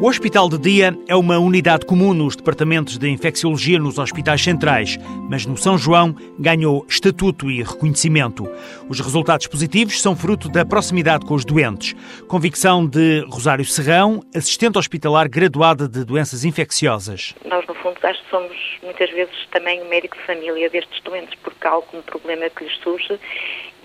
[0.00, 4.96] O Hospital de Dia é uma unidade comum nos departamentos de infecciologia nos hospitais centrais,
[5.28, 8.44] mas no São João ganhou estatuto e reconhecimento.
[8.88, 11.94] Os resultados positivos são fruto da proximidade com os doentes.
[12.28, 17.34] Convicção de Rosário Serrão, assistente hospitalar graduada de doenças infecciosas.
[17.44, 21.36] Nós, no fundo, acho que somos muitas vezes também o médico de família destes doentes,
[21.42, 23.18] porque há algum problema que lhes surge,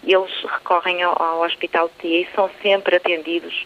[0.03, 3.65] eles recorrem ao, ao Hospital de Dia e são sempre atendidos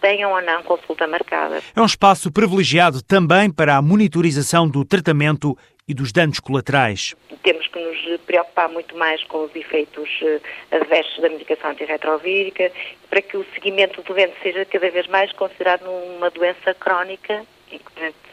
[0.00, 1.62] tenham ou não consulta marcada.
[1.74, 7.16] É um espaço privilegiado também para a monitorização do tratamento e dos danos colaterais.
[7.42, 10.40] Temos que nos preocupar muito mais com os efeitos eh,
[10.70, 12.70] adversos da medicação antirretrovírica,
[13.08, 15.82] para que o seguimento do doente seja cada vez mais considerado
[16.16, 18.29] uma doença crónica e que,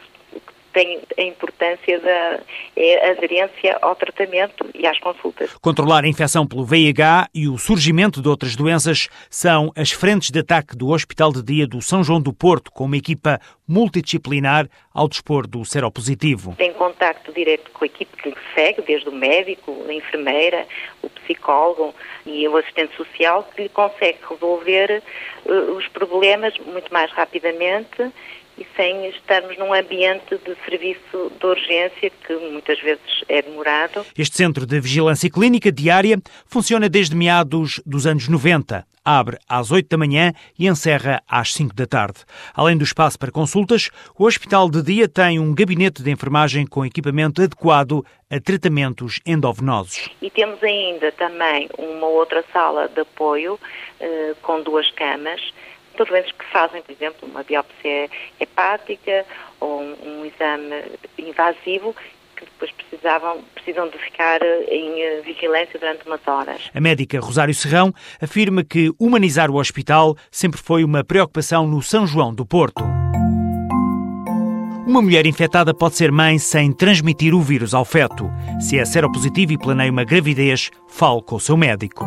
[0.78, 2.40] tem a importância da
[2.76, 5.52] é aderência ao tratamento e às consultas.
[5.54, 10.38] Controlar a infecção pelo VIH e o surgimento de outras doenças são as frentes de
[10.38, 15.08] ataque do Hospital de Dia do São João do Porto, com uma equipa multidisciplinar ao
[15.08, 16.56] dispor do seropositivo.
[16.56, 20.66] Tem contacto direto com a equipe que segue, desde o médico, a enfermeira,
[21.00, 21.94] o psicólogo
[22.26, 25.00] e o assistente social, que lhe consegue resolver
[25.46, 28.12] uh, os problemas muito mais rapidamente
[28.58, 34.04] e sem estarmos num ambiente de serviço de urgência que muitas vezes é demorado.
[34.18, 38.84] Este centro de vigilância clínica diária funciona desde meados dos anos 90.
[39.10, 42.26] Abre às 8 da manhã e encerra às 5 da tarde.
[42.54, 46.84] Além do espaço para consultas, o Hospital de Dia tem um gabinete de enfermagem com
[46.84, 50.10] equipamento adequado a tratamentos endovenosos.
[50.20, 53.58] E temos ainda também uma outra sala de apoio
[53.98, 55.40] eh, com duas camas
[55.94, 59.24] para doentes que fazem, por exemplo, uma biópsia hepática
[59.58, 60.84] ou um, um exame
[61.16, 61.96] invasivo
[62.38, 66.70] que depois precisavam, precisam de ficar em eh, vigilância durante umas horas.
[66.72, 72.06] A médica Rosário Serrão afirma que humanizar o hospital sempre foi uma preocupação no São
[72.06, 72.84] João do Porto.
[74.86, 78.30] Uma mulher infectada pode ser mãe sem transmitir o vírus ao feto.
[78.58, 82.06] Se é seropositivo e planeia uma gravidez, fale com o seu médico.